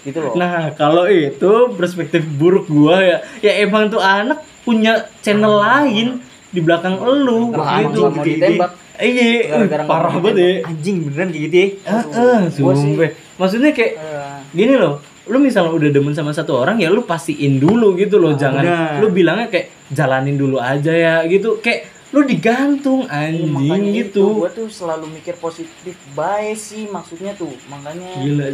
[0.00, 0.32] gitu loh.
[0.34, 6.60] Nah, kalau itu perspektif buruk gua ya, ya emang tuh anak punya channel lain di
[6.60, 8.08] belakang elu Wah, gitu.
[8.08, 8.70] mau ditembak.
[8.98, 10.50] Iya, parah banget ya.
[10.66, 11.68] anjing beneran kayak gitu ya?
[11.86, 13.10] Heeh, sumpah.
[13.38, 17.62] Maksudnya kayak Eh, gini loh, lu misalnya udah demen sama satu orang ya lu pastiin
[17.62, 18.64] dulu gitu loh, jangan.
[18.66, 18.98] benar.
[18.98, 21.62] lu bilangnya kayak jalanin dulu aja ya gitu.
[21.62, 26.88] Kayak lu digantung anjing Iya, Makanya gitu itu gue tuh selalu mikir positif baik sih
[26.88, 28.48] maksudnya tuh makanya gila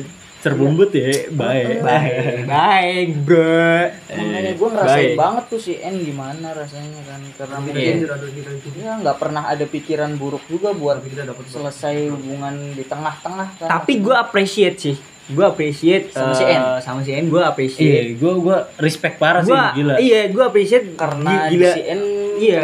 [0.45, 1.81] cerbembut ya baik.
[1.81, 3.89] Baik baik bro.
[4.13, 5.17] Makanya gue ngerasain Baik.
[5.17, 7.97] banget tuh si N gimana rasanya kan karena Iya.
[8.05, 11.01] mungkin ya nggak pernah ada pikiran buruk juga buat
[11.49, 13.69] selesai hubungan di tengah-tengah kan.
[13.73, 16.63] Tapi gue appreciate sih gue appreciate Sama si eh, N.
[16.85, 19.95] sama si N gue iya appreciate gua gua respect parah sih Gua- gila.
[19.97, 21.73] iya gue appreciate karena gila.
[21.73, 22.01] si N
[22.37, 22.61] Iya.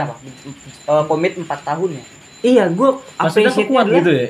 [0.85, 2.05] Eh, komit 4 tahun ya?
[2.41, 4.29] Iya gue appreciate kuat gitu ya?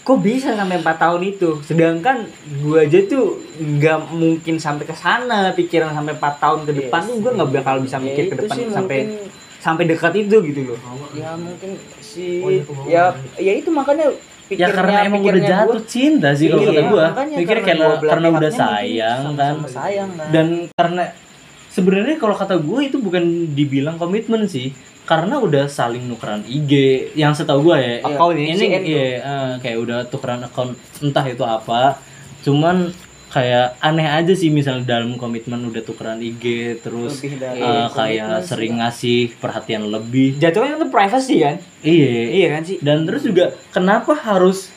[0.00, 1.60] Kok bisa sampai 4 tahun itu?
[1.60, 2.24] Sedangkan
[2.56, 7.08] gue aja tuh nggak mungkin sampai ke sana pikiran sampai 4 tahun ke depan Yes.
[7.08, 10.12] tuh gue nggak bakal bisa Ya, mikir ke itu depan sih sampai mungkin sampai dekat
[10.16, 10.78] itu gitu loh.
[11.12, 12.40] Ya mungkin si
[12.86, 14.16] ya ya itu makanya ya
[14.48, 17.04] pikirnya karena emang udah jatuh gua- cinta sih kalau Iya, kata gua.
[17.10, 19.54] makanya mikir karena karena udah sayang kan.
[19.68, 20.26] sayang kan.
[20.30, 21.02] Dan karena
[21.68, 26.72] sebenarnya kalau kata gue itu bukan dibilang komitmen sih karena udah saling nukeran IG
[27.14, 28.68] yang setahu gue ya Iya, Account ya, ini tuh.
[28.84, 31.96] iya eh, kayak udah tukeran account entah itu apa.
[32.44, 32.92] Cuman
[33.28, 36.44] kayak aneh aja sih misalnya dalam komitmen udah tukeran IG
[36.80, 40.36] terus komitmen kayak sering ngasih perhatian lebih.
[40.36, 41.56] Jatuhnya itu privacy kan?
[41.80, 42.08] Iya.
[42.28, 42.76] Iya kan sih?
[42.78, 44.68] Dan terus juga kenapa harus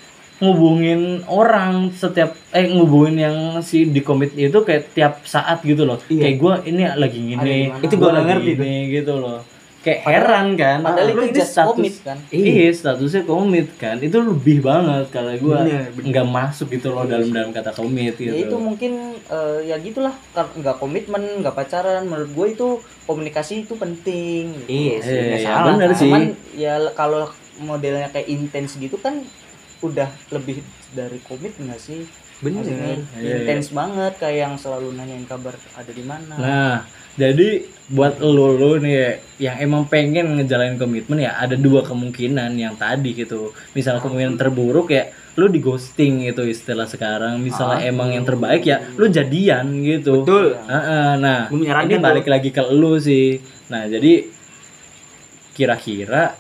[0.42, 6.02] ngubungin orang setiap eh ngubungin yang si di komit itu kayak tiap saat gitu loh
[6.04, 6.22] Iya.
[6.24, 7.58] kayak gue ini lagi gini?
[7.78, 8.66] Itu lagi ngerti tuh.
[8.66, 9.40] ini gitu loh
[9.82, 14.62] kayak heran kan padahal itu ini just komit kan iya statusnya komit kan itu lebih
[14.62, 15.90] banget kalau gue bener.
[15.90, 20.14] nggak masuk gitu loh dalam dalam kata komit gitu ya itu mungkin eh, ya gitulah
[20.38, 22.68] nggak komitmen nggak pacaran menurut gue itu
[23.04, 24.70] komunikasi itu penting gitu.
[24.70, 25.98] iya sih Eh, nggak ya salah bener kan.
[25.98, 26.06] sih.
[26.06, 26.24] cuman
[26.54, 27.24] ya kalau
[27.58, 29.26] modelnya kayak intens gitu kan
[29.82, 30.62] udah lebih
[30.94, 32.06] dari komit nggak sih
[32.42, 36.76] bener Maksudnya Iya, intens banget kayak yang selalu nanyain kabar ada di mana Nah,
[37.14, 39.10] jadi buat lo lo nih ya,
[39.52, 43.52] yang emang pengen ngejalanin komitmen ya ada dua kemungkinan yang tadi gitu.
[43.78, 47.38] Misalnya kemungkinan terburuk ya lu di ghosting itu istilah sekarang.
[47.44, 50.26] Misalnya emang yang terbaik ya lu jadian gitu.
[50.26, 52.02] betul Heeh, nah, menyaranin ini tuh.
[52.02, 53.38] balik lagi ke lu sih.
[53.70, 54.26] Nah, jadi
[55.52, 56.34] kira-kira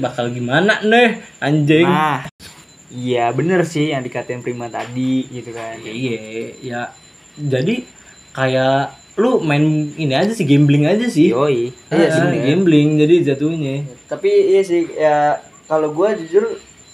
[0.00, 1.86] bakal gimana nih anjing?
[1.86, 2.31] nah
[2.94, 6.20] iya bener sih yang dikatain Prima tadi gitu kan Iya,
[6.60, 6.80] ya
[7.34, 7.84] jadi
[8.30, 8.76] kayak
[9.14, 11.28] lu main ini aja sih gambling aja sih.
[11.30, 12.40] yoi Iya Ah, sih.
[12.42, 13.84] gambling jadi jatuhnya.
[14.06, 16.44] tapi iya sih ya kalau gue jujur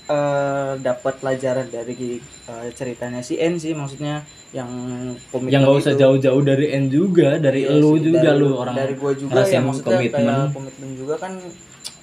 [0.09, 4.67] eh, dapat pelajaran dari eh, ceritanya si N sih maksudnya yang
[5.29, 8.51] komitmen Yang nggak usah jauh-jauh dari N juga, dari Iya lu sih, juga dari- lu
[8.57, 10.25] orang dari gua juga ya maksudnya komitmen.
[10.25, 11.33] kayak komitmen juga kan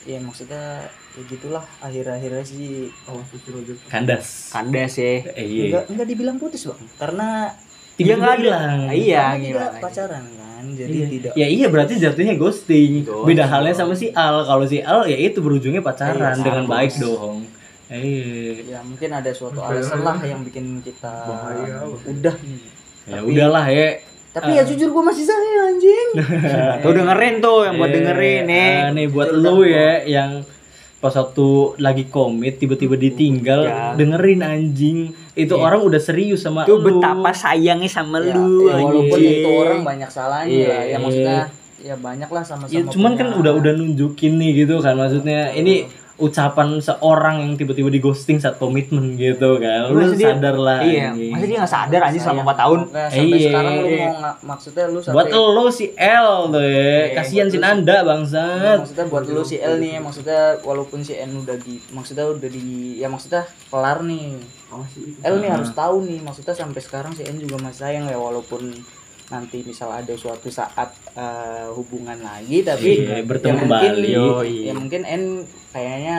[0.05, 2.93] ya maksudnya ya gitulah akhir-akhirnya sih
[3.87, 4.51] kandas.
[4.51, 5.63] kandas ya Eh, iya.
[5.67, 7.27] enggak enggak dibilang putus bang karena
[7.95, 8.79] Iya nggak hilang.
[8.91, 11.05] iya karena gila tidak pacaran kan jadi Iya.
[11.09, 12.91] tidak Ya iya berarti jatuhnya ghosting.
[13.01, 13.23] Ghosting.
[13.25, 14.43] Beda halnya sama si Al.
[14.43, 17.47] Kalau si Al ya itu berujungnya pacaran Iya, dengan baik dong.
[17.87, 21.13] Eh, ya mungkin ada suatu alasan lah yang bikin kita
[22.03, 22.59] udah nih
[23.05, 23.87] ya Tapi- udahlah ya.
[24.35, 26.07] Tapi ya jujur gue masih sayang anjing.
[26.83, 30.43] Tuh dengerin tuh yang buat Eh, dengerin nih ah, nih buat lu ya yang
[30.97, 33.95] pas waktu lagi komit tiba-tiba ditinggal Ya.
[33.95, 34.97] dengerin anjing.
[35.33, 35.63] Itu Iya.
[35.63, 36.99] orang udah serius sama tuh lu.
[36.99, 39.39] betapa sayangnya sama ya, lu ya, walaupun anjing.
[39.39, 40.67] itu orang banyak salahnya Iya.
[40.67, 40.83] lah.
[40.83, 41.41] Ya maksudnya
[41.77, 45.53] ya banyak lah sama-sama ya cuman kan udah udah nunjukin nih gitu kan maksudnya.
[45.53, 45.85] Ini
[46.17, 49.89] ucapan seorang yang tiba-tiba di ghosting saat komitmen gitu kan.
[49.89, 51.29] Lu dia- sadar lah iya anjing.
[51.29, 52.79] masa dia nggak sadar anjing selama Sayang 4 tahun?
[52.85, 53.11] banget.
[53.11, 53.45] sampai Iya.
[53.45, 54.13] sekarang lu mau
[54.45, 56.71] maksudnya lu sampai buat lo si L tuh ya.
[56.71, 60.99] Iya, kasihan si lu Nanda Nah, bangsat maksudnya buat lu si L nih maksudnya walaupun
[61.01, 64.39] si N udah di maksudnya udah di ya maksudnya kelar nih.
[65.21, 68.71] L nih harus tahu nih maksudnya sampai sekarang si N juga masih sayang ya walaupun
[69.27, 74.09] nanti misal ada suatu saat eh, hubungan lagi tapi Iya, ya bertemu mungkin kembali.
[74.11, 74.55] Yoi.
[74.63, 75.23] ya mungkin N
[75.69, 76.17] kayaknya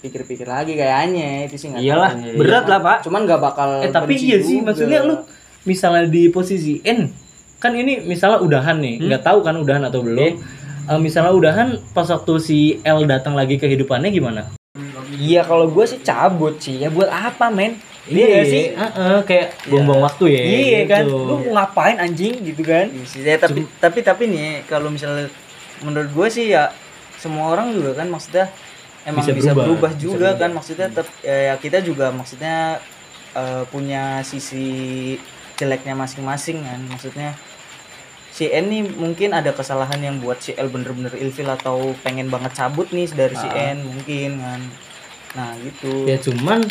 [0.00, 2.36] pikir-pikir lagi kayaknya itu sih nggak iyalah tahu.
[2.36, 4.66] berat lah pak cuman nggak bakal eh tapi iya sih juga.
[4.66, 5.14] maksudnya lu
[5.62, 7.12] misalnya di posisi N
[7.58, 9.06] kan ini misalnya udahan nih Hmm?
[9.06, 10.40] nggak tahu kan udahan atau belum
[10.82, 14.48] Eh, misalnya udahan pas waktu si L datang lagi kehidupannya gimana
[15.12, 17.76] iya kalau gue sih cabut sih ya buat apa men
[18.10, 20.42] Iya nggak sih Heeh, kayak buang-buang waktu ya.
[20.42, 21.14] iya kan gitu.
[21.16, 25.30] lu mau ngapain anjing gitu kan Iya sih, ya, tapi tapi tapi nih kalau misalnya
[25.80, 26.74] menurut gue sih ya
[27.16, 28.50] semua orang juga kan maksudnya
[29.02, 29.64] emang Bisa bisa, berubah.
[29.64, 30.34] berubah, Bisa juga berubah.
[30.36, 32.56] kan maksudnya tep- ya, ya kita juga maksudnya
[33.32, 34.66] eh, punya sisi
[35.54, 37.30] jeleknya masing-masing kan maksudnya
[38.30, 42.54] si N nih mungkin ada kesalahan yang buat si L bener-bener ilfil atau pengen banget
[42.54, 43.70] cabut nih dari si Ah.
[43.70, 44.60] N mungkin kan
[45.30, 46.64] nah gitu Ya cuman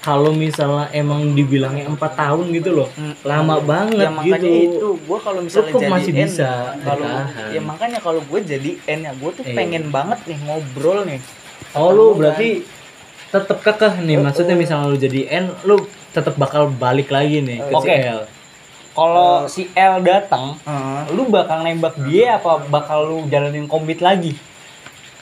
[0.00, 3.12] kalau misalnya emang dibilangnya empat tahun gitu loh Hmm.
[3.20, 7.08] lama banget ya makanya gitu itu gue kalau misalnya jadi masih N, bisa kalau
[7.52, 9.54] ya makanya kalau gue jadi N ya gue tuh Iya.
[9.54, 11.20] pengen banget nih ngobrol nih
[11.72, 12.64] oh lu berarti
[13.28, 14.60] tetep kekeh nih Oh, maksudnya oh.
[14.60, 15.76] misalnya lu jadi N lu
[16.10, 17.86] tetep bakal balik lagi nih ke Oke.
[17.86, 18.20] si L
[18.90, 21.14] Kalau si L datang, Heeh.
[21.14, 24.34] lu bakal nembak dia apa bakal lu jalanin komit lagi?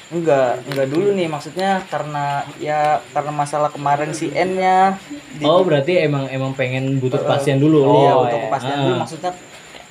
[0.09, 2.25] Enggak enggak dulu nih maksudnya karena
[2.57, 4.97] ya karena masalah kemarin si N nya.
[5.37, 7.85] Di- oh berarti emang emang pengen butuh kepastian dulu.
[7.99, 8.45] iya Oh, untuk iya.
[8.49, 8.83] kepastian Ah.
[8.83, 9.33] dulu maksudnya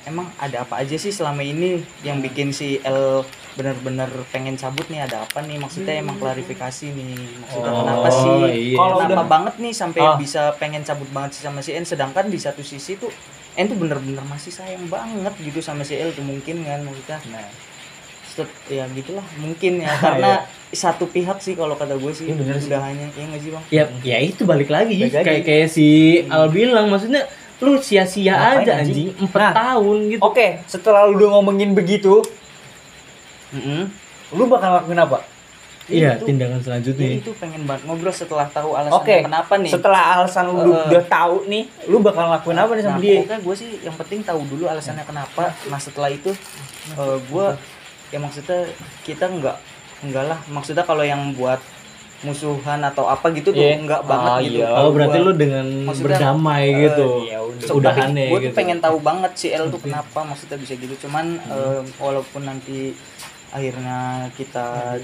[0.04, 1.68] emang ada apa aja sih selama ini
[2.00, 3.22] yang bikin si L
[3.54, 5.02] benar-benar pengen cabut nih?
[5.02, 5.58] Ada apa nih?
[5.58, 7.14] Maksudnya emang klarifikasi nih.
[7.38, 8.30] Maksudnya Oh, kenapa sih?
[8.70, 8.76] iya.
[8.76, 10.14] Kalau kenapa udah- banget nih sampai Ah.
[10.14, 11.82] bisa pengen cabut banget sih sama si N?
[11.82, 13.10] Sedangkan di satu sisi tuh
[13.54, 17.18] N tuh bener-bener masih sayang banget gitu sama si L tuh mungkin kan maksudnya.
[17.28, 17.46] Nah,
[18.38, 20.32] Set- ya gitulah mungkin ya karena
[20.70, 23.64] satu pihak sih kalau kata gue sih Iya, bener udah hanya ya nggak sih bang
[23.68, 25.86] ya ya itu balik lagi Balik kayak kayak si
[26.26, 27.26] Al bilang maksudnya
[27.58, 29.10] lu sia-sia aja anjing?
[29.18, 29.52] empat Nah.
[29.52, 32.22] tahun gitu Oke, setelah lu udah ngomongin begitu,
[33.50, 33.88] Mm-mm.
[34.30, 35.18] lu bakal lakuin apa?
[35.88, 36.28] iya itu.
[36.28, 39.16] tindakan Ya, selanjutnya itu pengen banget ngobrol setelah tahu alasannya Oke.
[39.24, 42.92] kenapa nih Setelah alasan lu Eh, udah tahu nih, lu bakal lakuin apa nih sama
[42.92, 43.16] nah, dia?
[43.18, 46.28] pokoknya gue sih yang penting tahu dulu alasannya kenapa nah setelah itu
[47.24, 47.46] gue
[48.08, 48.68] ya maksudnya
[49.02, 49.56] kita nggak
[50.02, 50.38] enggak lah.
[50.46, 51.58] Maksudnya kalau yang buat
[52.18, 53.78] musuhan atau apa gitu tuh Iya.
[53.78, 54.58] enggak banget Ah, gitu.
[54.58, 54.68] iya.
[54.74, 57.06] oh berarti Gua- lu dengan maksudnya, berdamai eh, gitu.
[57.24, 57.62] ya udah.
[57.62, 58.54] So, gue tuh gitu.
[58.58, 60.94] pengen tahu banget si L tuh kenapa maksudnya bisa gitu.
[60.98, 62.98] Cuman eh, walaupun nanti
[63.48, 63.98] akhirnya
[64.34, 64.98] kita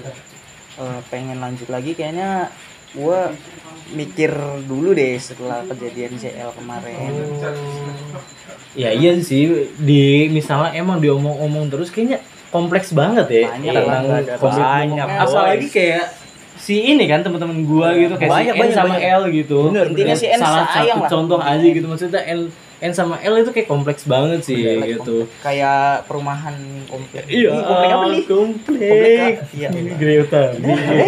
[0.75, 2.51] eh, pengen lanjut lagi kayaknya
[2.91, 3.19] gue
[3.91, 4.31] mikir
[4.67, 7.15] dulu deh setelah kejadian si L kemarin.
[8.75, 9.71] Ya iya sih.
[9.77, 12.19] Di misalnya emang diomong-omong terus kayaknya
[12.55, 13.45] kompleks banget ya.
[13.51, 14.63] Banyak tentang ada komitmen.
[14.63, 16.05] banyak, apalagi kayak
[16.55, 19.11] si ini kan teman-teman gua gitu kayak Banyak, si N banyak, sama banyak.
[19.11, 19.59] L gitu.
[19.75, 21.09] Bener, intinya si N salah satu lah.
[21.11, 22.39] contoh aja gitu maksudnya N
[22.75, 25.17] N sama L itu kayak kompleks banget sih Komplek, gitu.
[25.27, 25.43] komplek.
[25.43, 26.55] kayak perumahan
[26.91, 28.23] komplek iya Ih, komplek apa nih?
[28.27, 29.33] komplek Komplek.
[29.55, 29.67] Iya.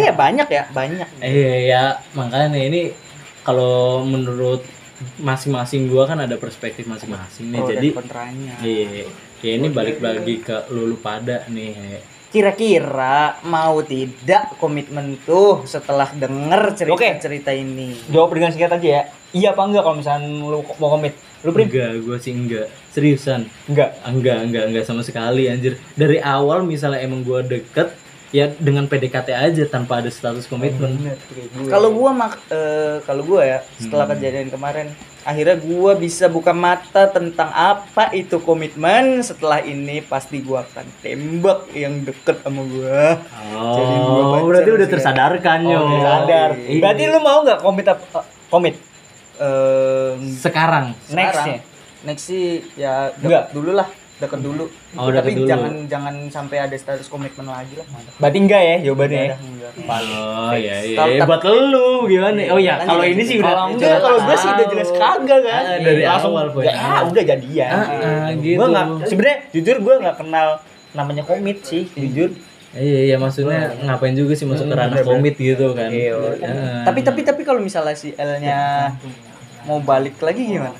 [0.08, 1.08] Ya banyak ya banyak.
[1.20, 1.82] Iya ya
[2.12, 2.92] makanya ini
[3.44, 4.64] kalau menurut
[5.18, 9.06] masing-masing gua kan ada perspektif masing-masing nih pro jadi kontranya iya
[9.38, 16.76] ya ini balik lagi ke lulu pada nih kira-kira mau tidak komitmen tuh setelah denger
[16.76, 16.76] Oke.
[16.76, 19.02] cerita-cerita ini Jawab dengan singkat aja ya.
[19.32, 21.16] Iya apa enggak kalau misalnya lu mau komit?
[21.40, 21.72] Lu prim?
[21.72, 23.96] enggak gua sih enggak seriusan Enggak.
[24.04, 27.96] enggak enggak enggak sama sekali anjir dari awal misalnya emang gua deket
[28.30, 31.00] ya dengan PDKT aja tanpa ada status komitmen
[31.64, 34.14] kalau gua mak eh, kalau gua ya setelah Hmm.
[34.14, 34.86] kejadian kemarin
[35.22, 41.72] akhirnya gua bisa buka mata tentang apa itu komitmen setelah ini pasti gua akan tembak
[41.72, 43.16] yang deket sama gua
[43.48, 46.50] Jadi gua oh berarti udah sih, tersadarkan Oh, yo udah sadar.
[46.54, 46.80] Iya.
[46.80, 47.98] Berarti lu mau nggak komit eh,
[48.46, 48.76] komit
[49.38, 51.62] Eh, sekarang nextnya?
[52.00, 53.50] next sih ya Enggak.
[53.50, 53.86] dulu lah
[54.18, 55.48] deket dulu Oh, tapi deket dulu.
[55.48, 59.36] jangan jangan sampai ada status komitmen lagi lah Berarti enggak ya jawabannya ya?
[59.80, 63.98] Oh iya iya Kalau- Eh, buat lu gimana oh ya kalau ini sih udah enggak,
[63.98, 65.62] kalau gue sih udah jelas kagak kan.
[65.64, 66.64] Ah, dari Langsung, awal, Boy.
[66.64, 67.70] Ya, ah, udah jadian.
[67.70, 68.56] Ah, ah, gitu.
[68.56, 70.48] Gue nggak, sebenarnya jujur gue nggak kenal
[70.90, 72.32] namanya komit sih, jujur.
[72.70, 76.14] iya iya maksudnya ngapain juga sih masuk ke ranah komit gitu kan Iya.
[76.82, 78.92] Tapi tapi tapi kalau misalnya si L-nya
[79.68, 80.72] mau balik lagi gimana?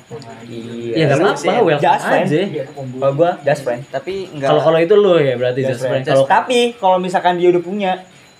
[0.89, 2.25] ya nggak Seru apa-apa sih, welcome Just friend.
[2.25, 3.81] aja Kalau gue just friend.
[3.87, 6.05] Tapi enggak kalau kalau itu lu ya berarti Just just friend friend.
[6.09, 7.91] kalau tapi kalau misalkan dia udah punya,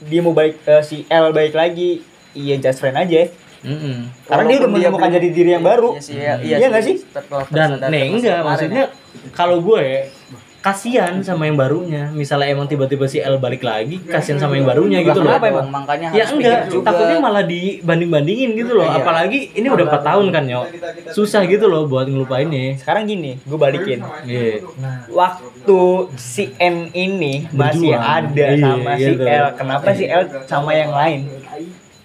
[0.01, 2.01] dia mau balik eh, si L balik lagi,
[2.33, 3.29] iya just friend aja.
[3.59, 4.07] Mm-mm.
[4.23, 5.91] Karena dia udah menemukan jadi diri yang baru.
[5.93, 6.95] Iya sih, iya, Iya nggak sih?
[6.97, 9.29] Setelah dan tersadar nih sama enggak kemarin maksudnya ya.
[9.35, 9.85] kalau gue
[10.59, 14.99] kasihan sama yang barunya misalnya emang tiba-tiba si L balik lagi kasihan sama yang barunya
[15.01, 15.67] gitu loh kenapa emang?
[15.71, 16.85] Makanya ya harus enggak juga.
[16.85, 18.99] takutnya malah dibanding-bandingin gitu loh Iya.
[18.99, 20.61] apalagi ini udah 4 tahun kan yo
[21.09, 24.03] susah gitu loh buat ngelupainnya Sekarang gini, gue balikin.
[24.23, 24.59] iya
[25.09, 25.79] Waktu
[26.15, 28.03] si N ini masih Berjuang.
[28.03, 29.23] ada Iya, sama si gitu.
[29.23, 31.19] L, kenapa si L sama yang lain?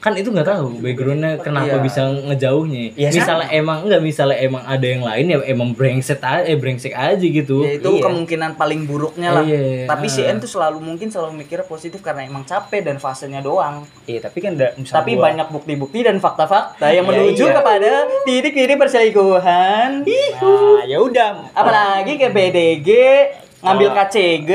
[0.05, 1.81] Kan itu nggak tahu backgroundnya kenapa Iya.
[1.81, 6.45] bisa ngejauhnya Iya, misalnya emang enggak misalnya emang ada yang lain ya emang brengsek aja
[6.45, 8.05] eh brengsek aja gitu ya itu Iya.
[8.05, 9.89] kemungkinan paling buruknya lah Iya.
[9.89, 13.89] tapi si N tuh selalu mungkin selalu mikirnya positif karena emang capek dan fasenya doang
[14.05, 17.55] Iya, tapi kan udah misalnya tapi gua- banyak bukti-bukti dan fakta-fakta yang Iya, menuju iya.
[17.57, 17.91] kepada
[18.23, 21.49] titik-titik perselingkuhan Nah, ya udah.
[21.51, 22.89] apalagi kayak BDG
[23.65, 23.89] ngambil.
[23.97, 24.51] KCG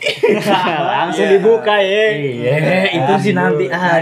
[0.90, 1.32] langsung Iya.
[1.32, 2.04] dibuka ya.
[2.12, 2.54] iya
[2.90, 3.76] itu sih nanti nih.
[3.76, 4.00] Ah,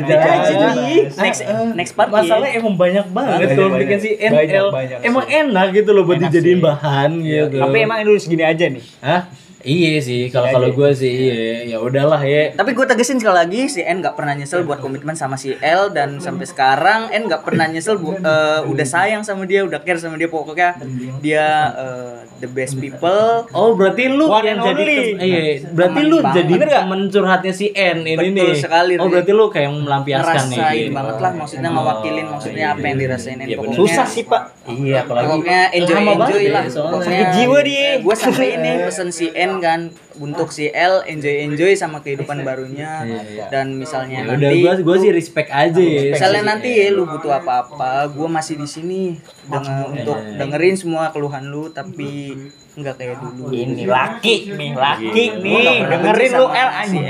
[1.19, 1.69] next ah.
[1.75, 3.81] next part masalahnya emang banyak banget kalau banyak.
[3.85, 4.67] bikin si NL
[5.03, 8.85] emang enak gitu loh buat dijadiin bahan gitu Tapi emang ini segini aja nih.
[9.01, 9.23] Hah?
[9.61, 11.35] Iya sih, kalau kalau gue sih iya,
[11.67, 12.55] ya udahlah ya.
[12.55, 15.91] Tapi gue tegesin sekali lagi si N nggak pernah nyesel buat komitmen sama si L
[15.91, 19.99] dan sampai sekarang N nggak pernah nyesel bu- eh, udah sayang sama dia, udah care
[19.99, 20.79] sama dia pokoknya
[21.19, 23.51] dia eh, the best people.
[23.51, 26.35] Oh berarti lu One yang jadi tem- iya, berarti lu banget.
[26.39, 28.55] jadi temen curhatnya si N ini Betul nih.
[28.55, 30.57] sekali, oh berarti lu kayak melampiaskan nih.
[30.57, 33.03] Ngerasain banget lah maksudnya ngewakilin Oh, maksudnya iya, apa yang iya.
[33.03, 33.75] dirasain N Iya, pokoknya.
[33.77, 34.43] Susah sih, Pak.
[34.69, 36.65] Iya, apalagi Pokoknya enjoy enjoy ya, lah.
[36.69, 36.93] soalnya.
[36.93, 37.89] Pokoknya Sakit jiwa dia.
[37.99, 39.81] Gue sampai ini pesen si N kan
[40.19, 43.09] untuk si L enjoy enjoy sama kehidupan barunya
[43.49, 46.13] dan misalnya Ya udah nanti gua gua sih respect aja ya.
[46.13, 49.03] misalnya nanti ya lu butuh apa-apa, gue masih di sini
[49.45, 52.37] dengan untuk dengerin semua keluhan lu tapi
[52.79, 53.51] nggak kayak dulu.
[53.51, 55.79] Ini laki nih, laki Gua nih.
[55.83, 57.05] Dengerin lu L anjing.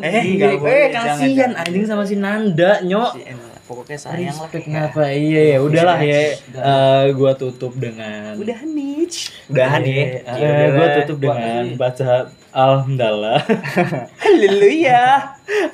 [0.00, 3.12] Eh, Iya, eh kasihan anjing sama si Nanda, nyok.
[3.12, 3.51] Si.
[3.62, 4.50] Pokoknya sayang lah.
[4.50, 5.02] Respect kenapa?
[5.08, 6.20] Iya ya, udahlah ya.
[6.34, 9.30] Eh, gua tutup dengan Udah niche.
[9.46, 10.34] Udahan Iya, ya.
[10.34, 12.10] eh, gua tutup dengan baca
[12.50, 13.40] alhamdulillah.
[14.24, 15.02] Haleluya.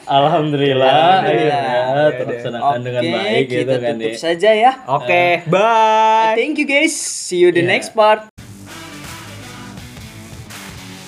[0.04, 1.64] Alhamdulillah, Alhamdulillah.
[1.64, 4.18] akhirnya terlaksanakan dengan Oke, baik gitu kita kan tutup ya.
[4.18, 4.72] saja ya.
[4.86, 6.34] Oke, bye.
[6.36, 6.92] Thank you guys.
[6.94, 7.72] See you the Yeah.
[7.72, 8.37] next part.